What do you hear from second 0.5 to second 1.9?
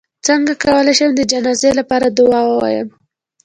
کولی شم د جنازې